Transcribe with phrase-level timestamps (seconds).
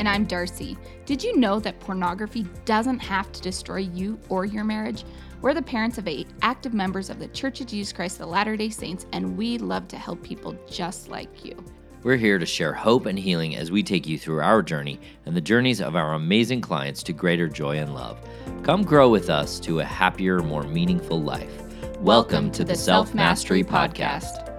[0.00, 0.78] And I'm Darcy.
[1.04, 5.04] Did you know that pornography doesn't have to destroy you or your marriage?
[5.42, 8.56] We're the parents of eight active members of the Church of Jesus Christ of Latter
[8.56, 11.54] day Saints, and we love to help people just like you.
[12.02, 15.36] We're here to share hope and healing as we take you through our journey and
[15.36, 18.26] the journeys of our amazing clients to greater joy and love.
[18.62, 21.54] Come grow with us to a happier, more meaningful life.
[21.60, 24.49] Welcome, Welcome to, to, the Self Mastery Podcast.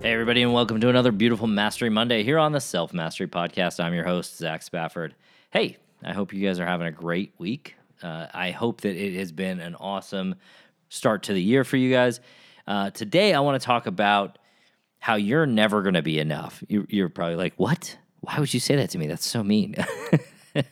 [0.00, 3.82] Hey, everybody, and welcome to another beautiful Mastery Monday here on the Self Mastery Podcast.
[3.82, 5.16] I'm your host, Zach Spafford.
[5.50, 7.74] Hey, I hope you guys are having a great week.
[8.00, 10.36] Uh, I hope that it has been an awesome
[10.88, 12.20] start to the year for you guys.
[12.64, 14.38] Uh, today, I want to talk about
[15.00, 16.62] how you're never going to be enough.
[16.68, 17.98] You, you're probably like, What?
[18.20, 19.08] Why would you say that to me?
[19.08, 19.74] That's so mean.
[20.56, 20.62] uh,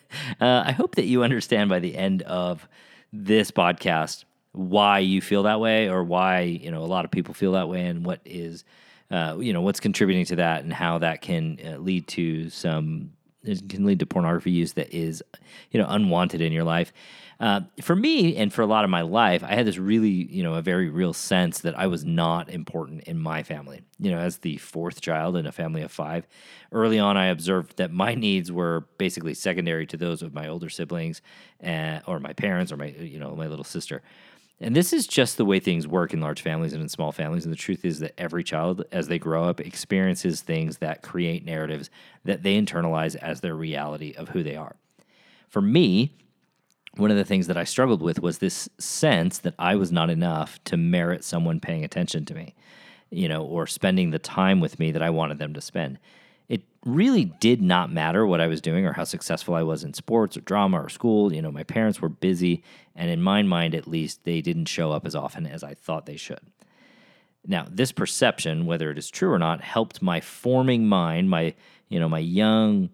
[0.41, 2.69] I hope that you understand by the end of
[3.13, 7.35] this podcast why you feel that way or why you know a lot of people
[7.35, 8.65] feel that way and what is
[9.11, 13.11] uh, you know what's contributing to that and how that can uh, lead to some
[13.47, 15.23] it can lead to pornography use that is
[15.71, 16.93] you know unwanted in your life.
[17.39, 20.43] Uh, for me and for a lot of my life i had this really you
[20.43, 23.83] know a very real sense that i was not important in my family.
[23.99, 26.27] You know as the fourth child in a family of five
[26.73, 30.71] early on i observed that my needs were basically secondary to those of my older
[30.71, 31.21] siblings
[31.63, 34.03] uh, or my parents or my you know my little sister
[34.61, 37.45] and this is just the way things work in large families and in small families.
[37.45, 41.45] And the truth is that every child, as they grow up, experiences things that create
[41.45, 41.91] narratives
[42.25, 44.77] that they internalize as their reality of who they are.
[45.49, 46.15] For me,
[46.97, 50.09] one of the things that I struggled with was this sense that I was not
[50.09, 52.55] enough to merit someone paying attention to me,
[53.11, 55.99] you know, or spending the time with me that I wanted them to spend
[56.49, 59.95] it really did not matter what I was doing or how successful I was in
[59.95, 61.33] sports or drama or school.
[61.33, 62.63] You know, my parents were busy,
[62.95, 66.07] and in my mind, at least, they didn't show up as often as I thought
[66.07, 66.41] they should.
[67.47, 71.55] Now, this perception, whether it is true or not, helped my forming mind, my
[71.89, 72.91] you know, my young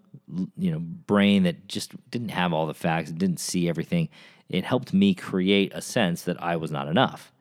[0.57, 4.09] you know brain that just didn't have all the facts, didn't see everything.
[4.49, 7.31] It helped me create a sense that I was not enough.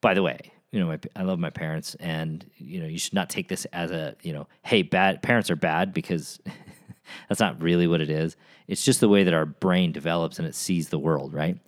[0.00, 3.14] By the way, you know, my, I love my parents, and you know, you should
[3.14, 6.40] not take this as a you know, hey, bad parents are bad because
[7.28, 8.36] that's not really what it is.
[8.68, 11.58] It's just the way that our brain develops and it sees the world, right?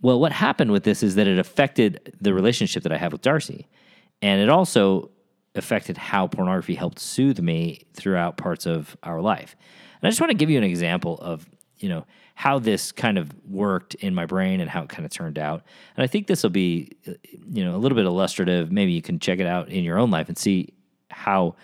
[0.00, 3.20] Well, what happened with this is that it affected the relationship that I have with
[3.20, 3.66] Darcy,
[4.22, 5.10] and it also
[5.54, 9.56] affected how pornography helped soothe me throughout parts of our life.
[10.00, 11.46] And I just want to give you an example of
[11.80, 15.10] you know how this kind of worked in my brain and how it kind of
[15.10, 15.62] turned out.
[15.96, 17.12] And I think this will be, uh,
[17.52, 18.72] you know, a little bit illustrative.
[18.72, 20.72] Maybe you can check it out in your own life and see
[21.10, 21.56] how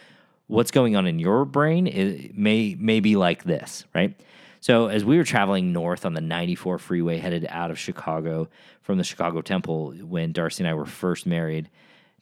[0.48, 4.18] what's going on in your brain is, may may be like this, right?
[4.60, 8.48] So as we were traveling north on the 94 freeway headed out of Chicago
[8.82, 11.70] from the Chicago Temple when Darcy and I were first married,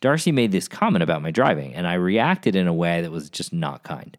[0.00, 3.31] Darcy made this comment about my driving and I reacted in a way that was
[3.31, 4.19] just not kind.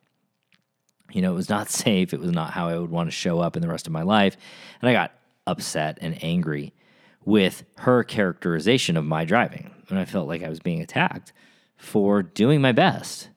[1.11, 2.13] You know, it was not safe.
[2.13, 4.03] It was not how I would want to show up in the rest of my
[4.03, 4.37] life.
[4.81, 5.11] And I got
[5.47, 6.73] upset and angry
[7.23, 9.71] with her characterization of my driving.
[9.89, 11.33] And I felt like I was being attacked
[11.77, 13.29] for doing my best.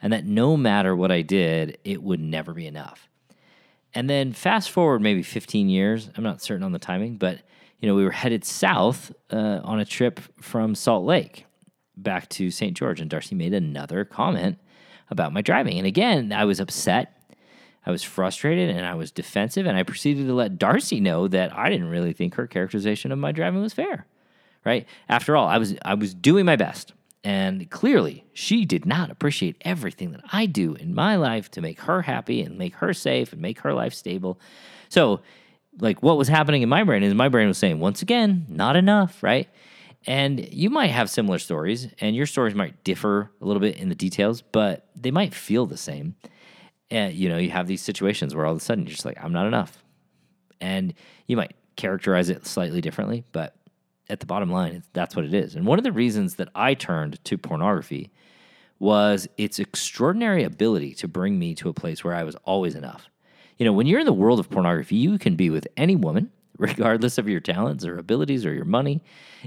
[0.00, 3.08] And that no matter what I did, it would never be enough.
[3.94, 7.40] And then fast forward maybe 15 years, I'm not certain on the timing, but
[7.78, 11.46] you know, we were headed south uh, on a trip from Salt Lake
[11.96, 12.76] back to St.
[12.76, 14.58] George, and Darcy made another comment
[15.12, 15.78] about my driving.
[15.78, 17.16] And again, I was upset.
[17.86, 19.66] I was frustrated and I was defensive.
[19.66, 23.18] And I proceeded to let Darcy know that I didn't really think her characterization of
[23.18, 24.06] my driving was fair.
[24.64, 24.86] Right?
[25.08, 26.92] After all, I was I was doing my best.
[27.24, 31.82] And clearly, she did not appreciate everything that I do in my life to make
[31.82, 34.40] her happy and make her safe and make her life stable.
[34.88, 35.20] So,
[35.78, 38.74] like, what was happening in my brain is my brain was saying, once again, not
[38.74, 39.48] enough, right?
[40.06, 43.88] And you might have similar stories, and your stories might differ a little bit in
[43.88, 46.16] the details, but they might feel the same.
[46.90, 49.22] And you know, you have these situations where all of a sudden you're just like,
[49.22, 49.82] I'm not enough.
[50.60, 50.94] And
[51.26, 53.54] you might characterize it slightly differently, but
[54.08, 55.54] at the bottom line, that's what it is.
[55.54, 58.10] And one of the reasons that I turned to pornography
[58.78, 63.08] was its extraordinary ability to bring me to a place where I was always enough.
[63.56, 66.32] You know, when you're in the world of pornography, you can be with any woman
[66.62, 69.02] regardless of your talents or abilities or your money.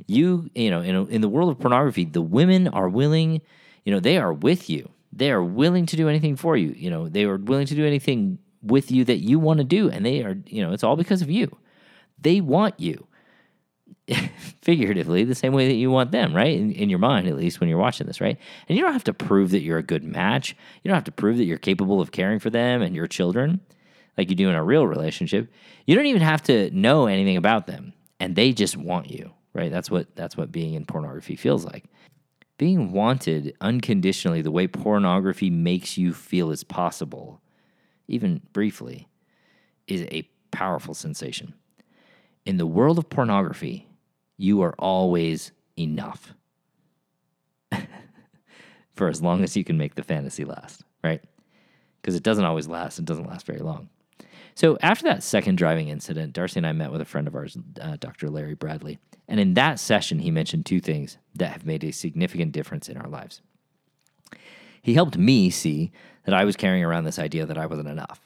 [0.05, 3.41] You, you know, in, in the world of pornography, the women are willing,
[3.85, 4.89] you know, they are with you.
[5.13, 6.75] They are willing to do anything for you.
[6.75, 9.89] You know, they are willing to do anything with you that you want to do.
[9.89, 11.57] And they are, you know, it's all because of you.
[12.19, 13.07] They want you.
[14.61, 16.55] Figuratively, the same way that you want them, right?
[16.55, 18.37] In, in your mind, at least when you're watching this, right?
[18.67, 20.55] And you don't have to prove that you're a good match.
[20.83, 23.61] You don't have to prove that you're capable of caring for them and your children
[24.17, 25.51] like you do in a real relationship.
[25.85, 29.71] You don't even have to know anything about them, and they just want you, right?
[29.71, 31.85] That's what that's what being in pornography feels like.
[32.57, 37.41] Being wanted unconditionally, the way pornography makes you feel is possible,
[38.07, 39.09] even briefly,
[39.87, 41.53] is a powerful sensation.
[42.45, 43.89] In the world of pornography,
[44.37, 46.33] you are always enough
[48.95, 51.21] for as long as you can make the fantasy last, right?
[52.01, 53.89] Because it doesn't always last, it doesn't last very long.
[54.55, 57.57] So after that second driving incident, Darcy and I met with a friend of ours,
[57.81, 58.29] uh, Dr.
[58.29, 58.99] Larry Bradley.
[59.27, 62.97] And in that session, he mentioned two things that have made a significant difference in
[62.97, 63.41] our lives.
[64.81, 65.91] He helped me see
[66.23, 68.21] that I was carrying around this idea that I wasn't enough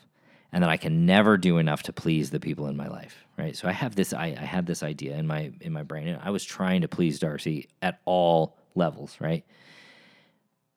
[0.52, 3.56] and that I can never do enough to please the people in my life, right?
[3.56, 6.20] So I have this I, I had this idea in my in my brain and
[6.22, 9.46] I was trying to please Darcy at all levels, right?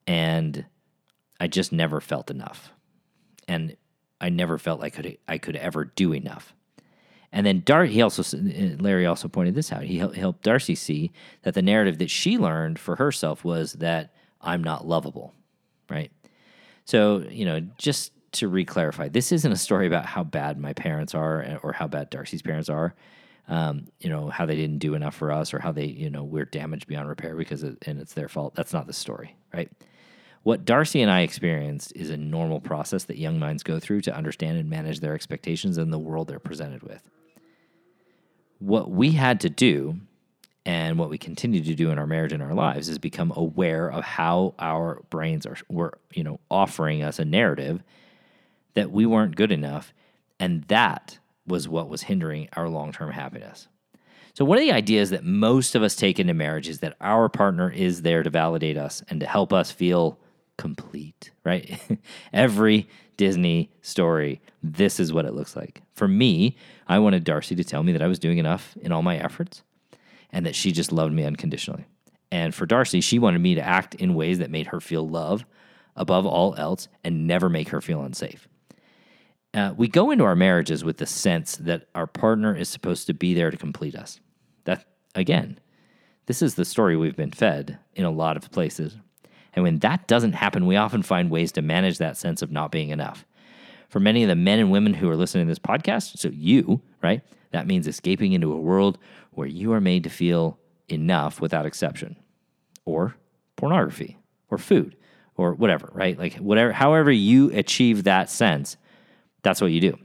[0.07, 0.67] And
[1.41, 2.71] I just never felt enough.
[3.49, 3.77] And
[4.23, 6.55] I never felt like I could I could ever do enough.
[7.33, 8.23] And then Dar- he also
[8.79, 9.83] Larry also pointed this out.
[9.83, 11.11] He helped Darcy see
[11.43, 15.35] that the narrative that she learned for herself was that I'm not lovable,
[15.91, 16.13] right?
[16.85, 21.15] So you know, just to re-clarify, this isn't a story about how bad my parents
[21.15, 22.95] are or how bad Darcy's parents are.
[23.49, 26.23] Um, you know how they didn't do enough for us or how they you know
[26.23, 28.55] we're damaged beyond repair because it, and it's their fault.
[28.55, 29.69] That's not the story, right?
[30.43, 34.17] What Darcy and I experienced is a normal process that young minds go through to
[34.17, 37.03] understand and manage their expectations in the world they're presented with.
[38.59, 40.01] What we had to do,
[40.67, 43.89] and what we continue to do in our marriage and our lives, is become aware
[43.89, 47.83] of how our brains are were, you know, offering us a narrative
[48.75, 49.93] that we weren't good enough,
[50.41, 53.69] and that was what was hindering our long-term happiness.
[54.35, 57.29] So, one of the ideas that most of us take into marriage is that our
[57.29, 60.19] partner is there to validate us and to help us feel
[60.63, 61.77] complete, right?
[62.33, 65.83] Every Disney story, this is what it looks like.
[65.93, 66.57] For me,
[66.87, 69.65] I wanted Darcy to tell me that I was doing enough in all my efforts
[70.31, 71.85] and that she just loved me unconditionally.
[72.31, 75.45] And for Darcy, she wanted me to act in ways that made her feel love
[75.97, 78.47] above all else and never make her feel unsafe.
[79.53, 83.15] Uh, we go into our marriages with the sense that our partner is supposed to
[83.15, 84.21] be there to complete us.
[84.65, 84.85] That,
[85.17, 85.59] again,
[86.27, 88.97] this is the story we've been fed in a lot of places.
[89.55, 92.73] And when that doesn't happen, we often find ways to manage that sense of not
[92.73, 93.25] being enough.
[93.89, 96.81] For many of the men and women who are listening to this podcast, so you,
[97.03, 97.21] right,
[97.51, 98.99] that means escaping into a world
[99.33, 100.59] where you are made to feel
[100.89, 102.17] enough without exception,
[102.85, 103.15] or
[103.57, 104.19] pornography,
[104.51, 104.97] or food,
[105.37, 106.19] or whatever, right?
[106.19, 108.77] Like whatever, however you achieve that sense,
[109.43, 109.99] that's what you do.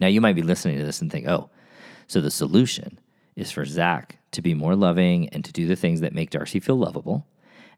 [0.00, 1.50] Now you might be listening to this and think, oh,
[2.06, 2.98] so the solution
[3.34, 6.60] is for Zach to be more loving and to do the things that make Darcy
[6.60, 7.26] feel lovable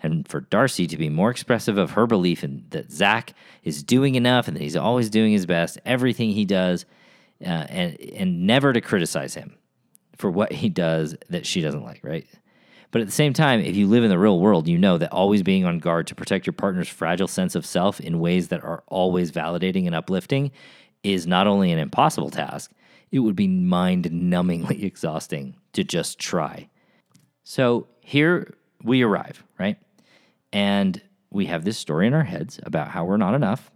[0.03, 3.35] and for Darcy to be more expressive of her belief in that Zach
[3.65, 6.85] is doing enough and that he's always doing his best, everything he does,
[7.43, 9.57] uh, and and never to criticize him
[10.17, 12.27] for what he does that she doesn't like, right?
[12.91, 15.13] But at the same time, if you live in the real world, you know that
[15.13, 18.65] always being on guard to protect your partner's fragile sense of self in ways that
[18.65, 20.51] are always validating and uplifting
[21.03, 22.73] is not only an impossible task,
[23.13, 26.69] it would be mind numbingly exhausting to just try.
[27.45, 29.77] So here we arrive, right?
[30.53, 31.01] And
[31.31, 33.71] we have this story in our heads about how we're not enough.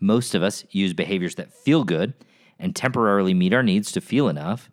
[0.00, 2.14] Most of us use behaviors that feel good
[2.58, 4.70] and temporarily meet our needs to feel enough.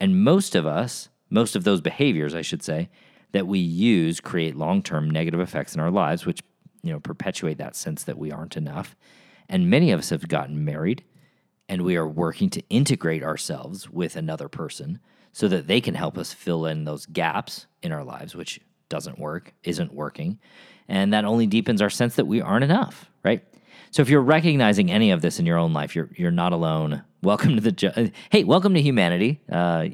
[0.00, 2.90] And most of us, most of those behaviors, I should say,
[3.32, 6.40] that we use create long-term negative effects in our lives, which
[6.82, 8.94] you know perpetuate that sense that we aren't enough.
[9.48, 11.04] And many of us have gotten married
[11.68, 14.98] and we are working to integrate ourselves with another person
[15.32, 18.60] so that they can help us fill in those gaps in our lives, which
[18.92, 20.38] doesn't work, isn't working.
[20.86, 23.42] And that only deepens our sense that we aren't enough, right?
[23.90, 27.02] So if you're recognizing any of this in your own life, you're you're not alone.
[27.22, 29.40] Welcome to the hey, welcome to humanity.
[29.50, 29.86] Uh,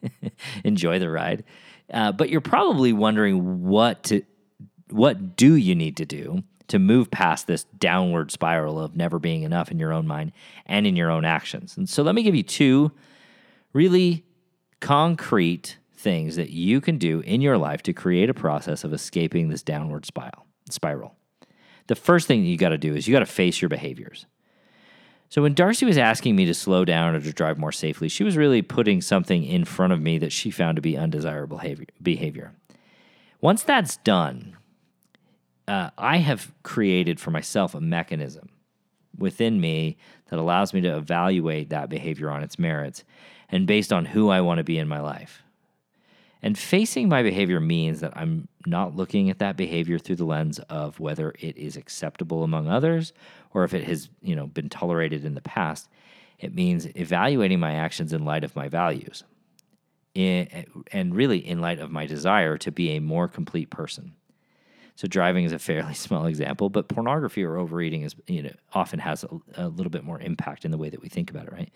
[0.64, 1.44] enjoy the ride.
[1.92, 4.22] Uh, but you're probably wondering what to
[4.88, 9.42] what do you need to do to move past this downward spiral of never being
[9.42, 10.32] enough in your own mind
[10.64, 11.76] and in your own actions.
[11.76, 12.92] And so let me give you two
[13.72, 14.24] really
[14.78, 19.48] concrete things that you can do in your life to create a process of escaping
[19.48, 21.14] this downward spiral.
[21.86, 24.26] The first thing you got to do is you got to face your behaviors.
[25.28, 28.24] So when Darcy was asking me to slow down or to drive more safely, she
[28.24, 31.60] was really putting something in front of me that she found to be undesirable
[32.02, 32.52] behavior.
[33.40, 34.56] Once that's done,
[35.68, 38.48] uh, I have created for myself a mechanism
[39.16, 39.96] within me
[40.30, 43.04] that allows me to evaluate that behavior on its merits
[43.48, 45.42] and based on who I want to be in my life.
[46.42, 50.58] And facing my behavior means that I'm not looking at that behavior through the lens
[50.70, 53.12] of whether it is acceptable among others
[53.52, 55.88] or if it has, you know, been tolerated in the past.
[56.38, 59.24] It means evaluating my actions in light of my values.
[60.14, 64.14] In, and really in light of my desire to be a more complete person.
[64.96, 68.98] So driving is a fairly small example, but pornography or overeating is you know often
[68.98, 71.52] has a, a, little bit more impact in the way that we think about it,
[71.52, 71.70] right?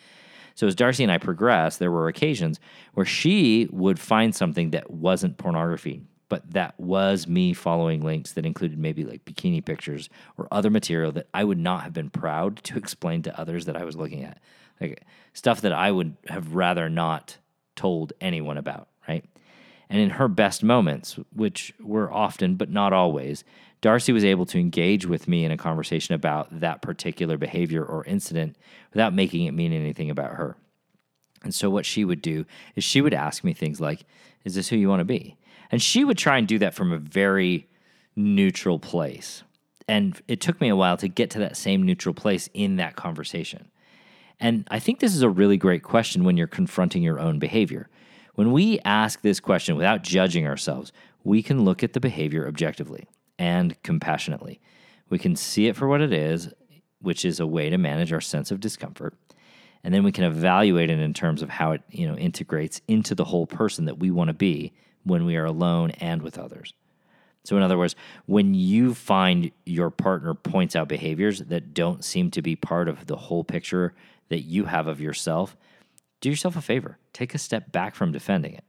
[0.54, 2.60] So as Darcy and I progressed, there were occasions
[2.94, 8.46] where she would find something that wasn't pornography, but that was me following links that
[8.46, 10.08] included maybe like bikini pictures
[10.38, 13.76] or other material that I would not have been proud to explain to others that
[13.76, 14.38] I was looking at.
[14.80, 17.38] Like stuff that I would have rather not
[17.76, 19.24] told anyone about, right?
[19.88, 23.44] And in her best moments, which were often but not always,
[23.84, 28.02] Darcy was able to engage with me in a conversation about that particular behavior or
[28.06, 28.56] incident
[28.94, 30.56] without making it mean anything about her.
[31.42, 34.06] And so, what she would do is she would ask me things like,
[34.42, 35.36] Is this who you want to be?
[35.70, 37.68] And she would try and do that from a very
[38.16, 39.42] neutral place.
[39.86, 42.96] And it took me a while to get to that same neutral place in that
[42.96, 43.68] conversation.
[44.40, 47.90] And I think this is a really great question when you're confronting your own behavior.
[48.34, 50.90] When we ask this question without judging ourselves,
[51.22, 54.60] we can look at the behavior objectively and compassionately.
[55.08, 56.52] We can see it for what it is,
[57.00, 59.14] which is a way to manage our sense of discomfort.
[59.82, 63.14] And then we can evaluate it in terms of how it, you know, integrates into
[63.14, 64.72] the whole person that we want to be
[65.02, 66.72] when we are alone and with others.
[67.44, 72.30] So in other words, when you find your partner points out behaviors that don't seem
[72.30, 73.92] to be part of the whole picture
[74.30, 75.54] that you have of yourself,
[76.22, 76.96] do yourself a favor.
[77.12, 78.64] Take a step back from defending it.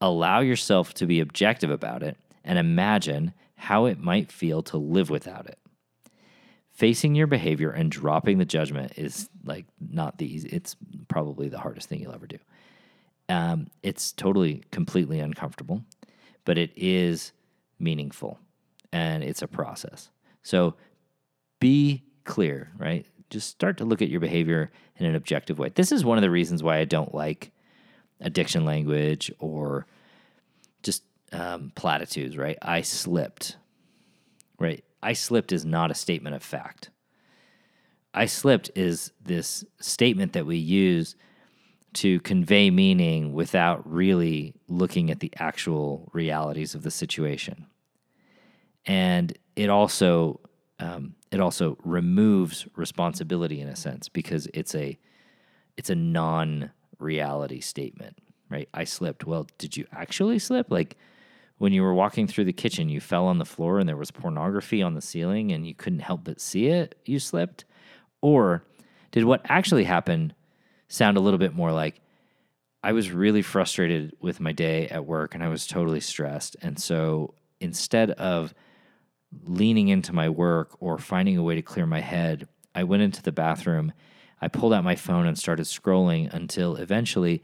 [0.00, 3.32] Allow yourself to be objective about it and imagine
[3.62, 5.56] how it might feel to live without it.
[6.72, 10.74] Facing your behavior and dropping the judgment is like not the easy, it's
[11.06, 12.38] probably the hardest thing you'll ever do.
[13.28, 15.84] Um, it's totally, completely uncomfortable,
[16.44, 17.30] but it is
[17.78, 18.40] meaningful
[18.92, 20.10] and it's a process.
[20.42, 20.74] So
[21.60, 23.06] be clear, right?
[23.30, 25.70] Just start to look at your behavior in an objective way.
[25.72, 27.52] This is one of the reasons why I don't like
[28.20, 29.86] addiction language or
[31.32, 32.58] um, platitudes, right?
[32.62, 33.56] I slipped,
[34.58, 34.84] right?
[35.02, 36.90] I slipped is not a statement of fact.
[38.14, 41.16] I slipped is this statement that we use
[41.94, 47.66] to convey meaning without really looking at the actual realities of the situation.
[48.86, 50.40] And it also
[50.78, 54.98] um, it also removes responsibility in a sense because it's a
[55.76, 58.18] it's a non reality statement,
[58.50, 58.68] right?
[58.74, 59.24] I slipped.
[59.24, 60.70] Well, did you actually slip?
[60.70, 60.96] Like
[61.62, 64.10] when you were walking through the kitchen, you fell on the floor and there was
[64.10, 67.64] pornography on the ceiling and you couldn't help but see it, you slipped?
[68.20, 68.64] Or
[69.12, 70.34] did what actually happened
[70.88, 72.00] sound a little bit more like
[72.82, 76.56] I was really frustrated with my day at work and I was totally stressed.
[76.62, 78.52] And so instead of
[79.44, 83.22] leaning into my work or finding a way to clear my head, I went into
[83.22, 83.92] the bathroom.
[84.40, 87.40] I pulled out my phone and started scrolling until eventually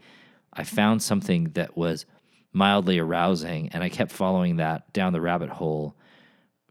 [0.51, 2.05] I found something that was
[2.51, 3.69] mildly arousing.
[3.69, 5.95] And I kept following that down the rabbit hole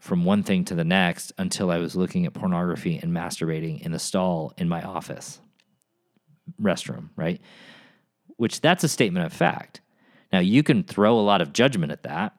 [0.01, 3.93] from one thing to the next until I was looking at pornography and masturbating in
[3.93, 5.41] the stall in my office
[6.61, 7.41] restroom, right?
[8.37, 9.81] Which that's a statement of fact.
[10.33, 12.39] Now, you can throw a lot of judgment at that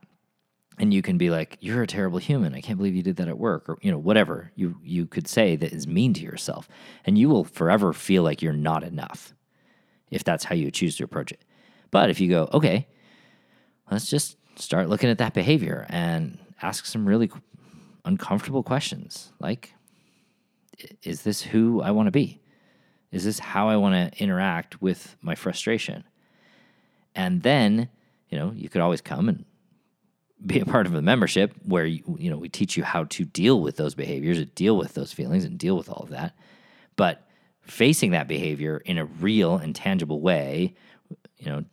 [0.79, 3.27] and you can be like you're a terrible human i can't believe you did that
[3.27, 6.67] at work or you know whatever you you could say that is mean to yourself
[7.05, 9.33] and you will forever feel like you're not enough
[10.09, 11.43] if that's how you choose to approach it
[11.91, 12.87] but if you go okay
[13.91, 17.31] let's just start looking at that behavior and ask some really
[18.05, 19.73] uncomfortable questions like
[21.03, 22.41] is this who I want to be?
[23.11, 26.03] Is this how I want to interact with my frustration?
[27.15, 27.89] And then,
[28.29, 29.45] you know, you could always come and
[30.45, 33.25] be a part of a membership where you, you know we teach you how to
[33.25, 36.33] deal with those behaviors, and deal with those feelings, and deal with all of that.
[36.95, 37.27] But
[37.61, 40.75] facing that behavior in a real and tangible way,
[41.37, 41.65] you know,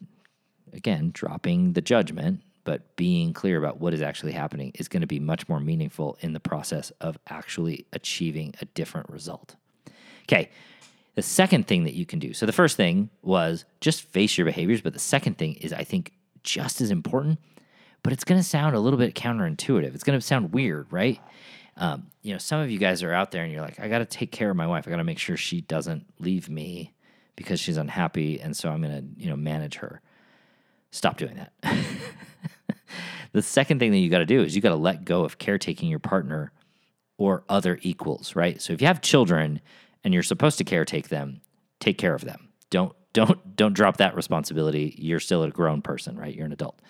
[0.76, 5.06] again, dropping the judgment, but being clear about what is actually happening is going to
[5.06, 9.56] be much more meaningful in the process of actually achieving a different result.
[10.24, 10.50] Okay.
[11.14, 12.34] The second thing that you can do.
[12.34, 15.84] So the first thing was just face your behaviors, but the second thing is I
[15.84, 17.38] think just as important,
[18.02, 19.94] but it's going to sound a little bit counterintuitive.
[19.94, 21.20] It's going to sound weird, right?
[21.78, 23.98] Um, you know, some of you guys are out there and you're like, I got
[23.98, 24.86] to take care of my wife.
[24.86, 26.92] I got to make sure she doesn't leave me
[27.36, 30.00] because she's unhappy, and so I'm going to, you know, manage her.
[30.96, 31.52] Stop doing that.
[33.32, 35.36] the second thing that you got to do is you got to let go of
[35.36, 36.52] caretaking your partner
[37.18, 38.62] or other equals, right?
[38.62, 39.60] So if you have children
[40.02, 41.42] and you're supposed to caretake them,
[41.80, 42.48] take care of them.
[42.70, 44.94] Don't don't don't drop that responsibility.
[44.98, 46.34] You're still a grown person, right?
[46.34, 46.80] You're an adult.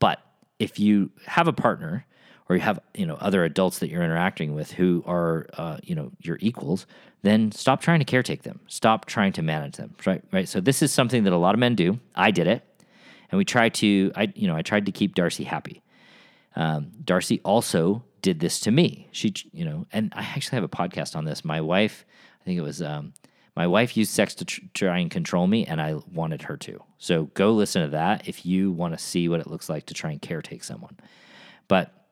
[0.00, 0.20] But
[0.58, 2.06] if you have a partner
[2.48, 5.94] or you have you know other adults that you're interacting with who are uh, you
[5.94, 6.86] know your equals,
[7.22, 8.60] then stop trying to caretake them.
[8.66, 9.94] Stop trying to manage them.
[10.04, 10.48] Right, right.
[10.48, 12.00] So this is something that a lot of men do.
[12.14, 12.62] I did it,
[13.30, 14.12] and we tried to.
[14.14, 15.82] I you know I tried to keep Darcy happy.
[16.56, 19.08] Um, Darcy also did this to me.
[19.12, 21.44] She you know, and I actually have a podcast on this.
[21.44, 22.04] My wife,
[22.40, 22.82] I think it was.
[22.82, 23.14] Um,
[23.56, 26.82] my wife used sex to tr- try and control me, and I wanted her to.
[26.98, 29.94] So go listen to that if you want to see what it looks like to
[29.94, 30.96] try and caretake someone.
[31.68, 32.03] But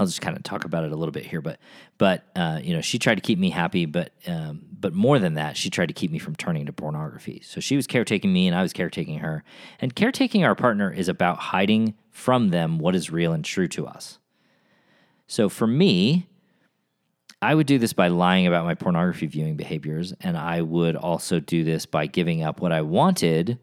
[0.00, 1.42] I'll just kind of talk about it a little bit here.
[1.42, 1.60] But
[1.98, 5.34] but uh, you know, she tried to keep me happy, but um, but more than
[5.34, 7.42] that, she tried to keep me from turning to pornography.
[7.44, 9.44] So she was caretaking me, and I was caretaking her.
[9.78, 13.86] And caretaking our partner is about hiding from them what is real and true to
[13.86, 14.18] us.
[15.26, 16.26] So for me,
[17.42, 21.40] I would do this by lying about my pornography viewing behaviors, and I would also
[21.40, 23.58] do this by giving up what I wanted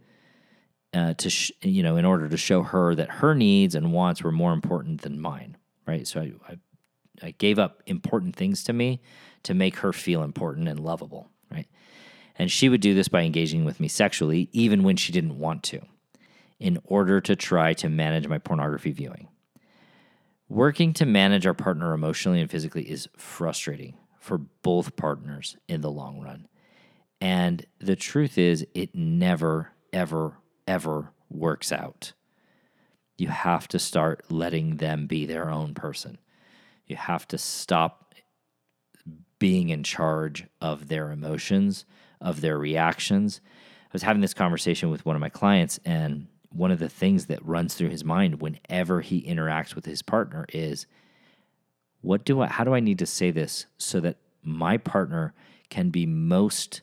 [0.94, 4.22] uh, to, sh- you know, in order to show her that her needs and wants
[4.22, 6.08] were more important than mine, right?
[6.08, 6.58] So I, I,
[7.24, 9.01] I gave up important things to me
[9.44, 11.67] to make her feel important and lovable, right?
[12.38, 15.63] And she would do this by engaging with me sexually, even when she didn't want
[15.63, 15.82] to,
[16.60, 19.29] in order to try to manage my pornography viewing.
[20.50, 25.91] Working to manage our partner emotionally and physically is frustrating for both partners in the
[25.91, 26.48] long run.
[27.20, 32.13] And the truth is, it never, ever, ever works out.
[33.18, 36.20] You have to start letting them be their own person.
[36.86, 38.14] You have to stop
[39.40, 41.86] being in charge of their emotions,
[42.22, 43.42] of their reactions.
[43.86, 47.28] I was having this conversation with one of my clients, and one of the things
[47.28, 50.88] that runs through his mind whenever he interacts with his partner is
[52.02, 55.34] what do I how do I need to say this so that my partner
[55.70, 56.82] can be most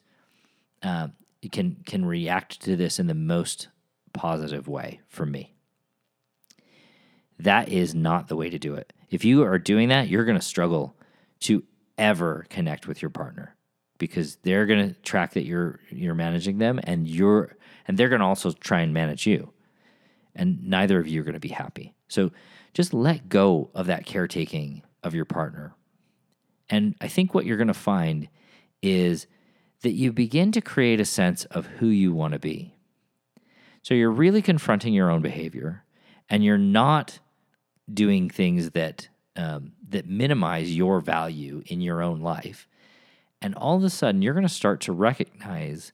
[0.82, 1.08] uh,
[1.50, 3.68] can can react to this in the most
[4.12, 5.53] positive way for me.
[7.38, 8.92] That is not the way to do it.
[9.10, 10.96] If you are doing that, you're going to struggle
[11.40, 11.64] to
[11.98, 13.54] ever connect with your partner
[13.98, 18.20] because they're going to track that you're you're managing them and you're and they're going
[18.20, 19.52] to also try and manage you
[20.34, 21.94] and neither of you are going to be happy.
[22.08, 22.32] So
[22.72, 25.74] just let go of that caretaking of your partner.
[26.68, 28.28] And I think what you're going to find
[28.82, 29.26] is
[29.82, 32.74] that you begin to create a sense of who you want to be.
[33.82, 35.84] So you're really confronting your own behavior
[36.28, 37.18] and you're not
[37.92, 42.68] doing things that um, that minimize your value in your own life.
[43.42, 45.92] And all of a sudden, you're going to start to recognize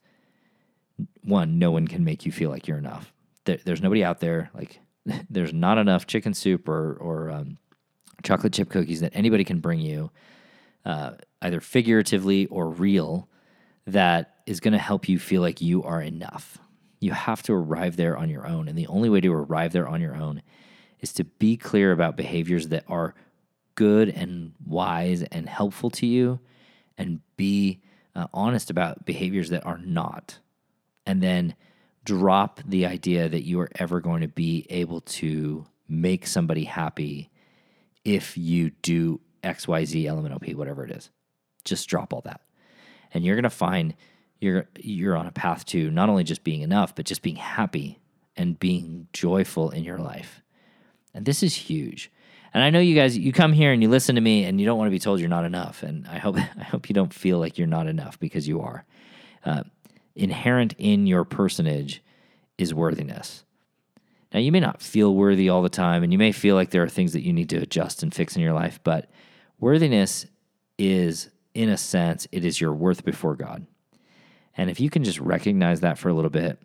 [1.25, 3.13] one, no one can make you feel like you're enough
[3.45, 4.81] there, there's nobody out there like
[5.31, 7.59] there's not enough chicken soup or or um,
[8.23, 10.11] chocolate chip cookies that anybody can bring you,
[10.85, 13.29] uh, either figuratively or real,
[13.87, 16.59] that is going to help you feel like you are enough.
[17.01, 19.89] You have to arrive there on your own, and the only way to arrive there
[19.89, 20.43] on your own
[21.01, 23.15] is to be clear about behaviors that are
[23.75, 26.41] good and wise and helpful to you,
[26.99, 27.81] and be
[28.15, 30.39] uh, honest about behaviors that are not,
[31.07, 31.55] and then
[32.05, 37.31] drop the idea that you are ever going to be able to make somebody happy
[38.05, 41.11] if you do XYZ LMNOP, whatever it is.
[41.65, 42.41] Just drop all that.
[43.13, 43.95] And you're gonna find
[44.41, 48.01] you're you're on a path to not only just being enough, but just being happy
[48.37, 50.43] and being joyful in your life.
[51.15, 52.11] And this is huge.
[52.53, 54.67] And I know you guys you come here and you listen to me and you
[54.67, 55.83] don't want to be told you're not enough.
[55.83, 58.85] And I hope I hope you don't feel like you're not enough because you are.
[59.45, 59.63] Uh,
[60.15, 62.03] inherent in your personage
[62.59, 63.45] is worthiness.
[64.33, 66.83] Now, you may not feel worthy all the time, and you may feel like there
[66.83, 69.11] are things that you need to adjust and fix in your life, but
[69.59, 70.27] worthiness
[70.79, 73.67] is, in a sense, it is your worth before God.
[74.57, 76.59] And if you can just recognize that for a little bit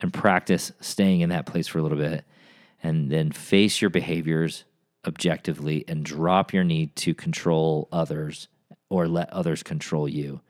[0.00, 2.24] and practice staying in that place for a little bit,
[2.86, 4.64] and then face your behaviors
[5.04, 8.46] objectively and drop your need to control others
[8.88, 10.40] or let others control you,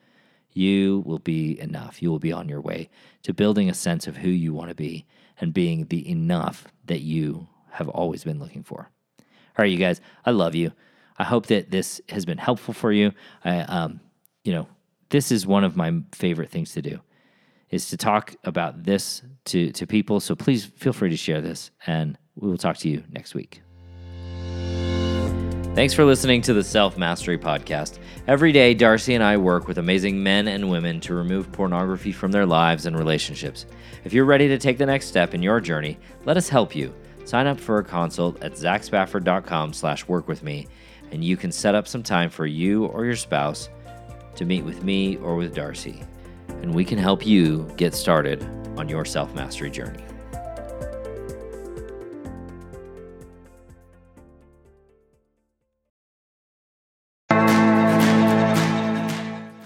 [0.52, 2.02] you will be enough.
[2.02, 2.90] You will be on your way
[3.22, 5.06] to building a sense of who you want to be
[5.40, 8.90] and being the enough that you have always been looking for.
[9.18, 10.72] All right, you guys, I love you.
[11.16, 13.12] I hope that this has been helpful for you.
[13.46, 14.00] I, um,
[14.44, 14.68] you know,
[15.08, 17.00] this is one of my favorite things to do
[17.70, 20.20] is to talk about this to, to people.
[20.20, 23.62] So please feel free to share this and we will talk to you next week.
[25.76, 27.98] Thanks for listening to the Self Mastery Podcast.
[28.26, 32.32] Every day, Darcy and I work with amazing men and women to remove pornography from
[32.32, 33.66] their lives and relationships.
[34.02, 36.94] If you're ready to take the next step in your journey, let us help you.
[37.26, 40.66] Sign up for a consult at zachspafford.com slash work with me,
[41.10, 43.68] and you can set up some time for you or your spouse
[44.36, 46.02] to meet with me or with Darcy,
[46.62, 48.42] and we can help you get started
[48.76, 50.02] on your self mastery journey.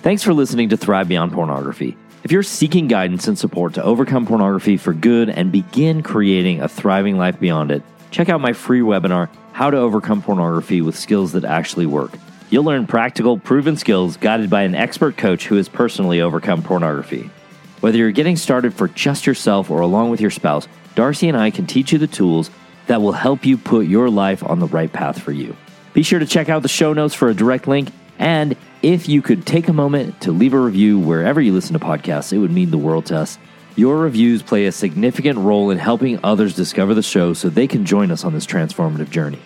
[0.03, 1.97] Thanks for listening to Thrive Beyond Pornography.
[2.25, 6.69] If you're seeking guidance and support to overcome pornography for good and begin creating a
[6.69, 11.33] thriving life beyond it, check out my free webinar, How to Overcome Pornography with Skills
[11.33, 12.13] That Actually Work.
[12.51, 17.31] You'll learn practical, proven skills guided by an expert coach who has personally overcome pornography.
[17.81, 21.51] Whether you're getting started for just yourself or along with your spouse, Darcy and I
[21.51, 22.51] can teach you the tools
[22.89, 25.57] that will help you put your life on the right path for you.
[25.93, 29.23] Be sure to check out the show notes for a direct link and if you
[29.23, 32.51] could take a moment to leave a review wherever you listen to podcasts, it would
[32.51, 33.39] mean the world to us.
[33.77, 37.87] Your reviews play a significant role in helping others discover the show so they can
[37.87, 39.39] join us on this transformative journey.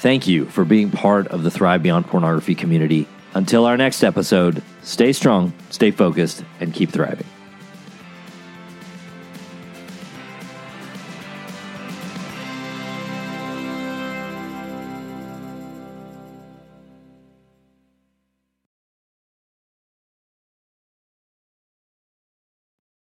[0.00, 3.06] Thank you for being part of the Thrive Beyond Pornography community.
[3.34, 7.26] Until our next episode, stay strong, stay focused, and keep thriving.